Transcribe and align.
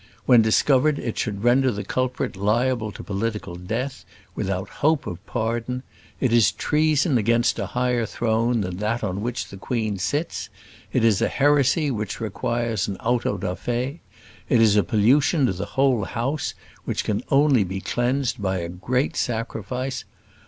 When 0.25 0.41
discovered, 0.41 0.97
it 0.97 1.15
should 1.19 1.43
render 1.43 1.69
the 1.71 1.83
culprit 1.83 2.35
liable 2.35 2.91
to 2.91 3.03
political 3.03 3.53
death, 3.55 4.03
without 4.33 4.67
hope 4.81 5.05
of 5.05 5.23
pardon. 5.27 5.83
It 6.19 6.33
is 6.33 6.51
treason 6.51 7.19
against 7.19 7.59
a 7.59 7.67
higher 7.67 8.07
throne 8.07 8.61
than 8.61 8.77
that 8.77 9.03
on 9.03 9.21
which 9.21 9.49
the 9.49 9.57
Queen 9.57 9.99
sits. 9.99 10.49
It 10.91 11.03
is 11.03 11.21
a 11.21 11.27
heresy 11.27 11.91
which 11.91 12.19
requires 12.19 12.87
an 12.87 12.97
auto 12.97 13.37
da 13.37 13.53
fé. 13.53 13.99
It 14.49 14.59
is 14.59 14.75
a 14.75 14.81
pollution 14.81 15.45
to 15.45 15.53
the 15.53 15.65
whole 15.77 16.05
House, 16.05 16.55
which 16.83 17.03
can 17.03 17.21
only 17.29 17.63
be 17.63 17.79
cleansed 17.79 18.41
by 18.41 18.57
a 18.57 18.69
great 18.69 19.15
sacrifice. 19.15 20.03